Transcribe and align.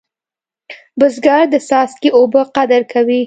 بزګر 0.99 1.43
د 1.53 1.55
څاڅکي 1.67 2.09
اوبه 2.17 2.41
قدر 2.55 2.81
کوي 2.93 3.19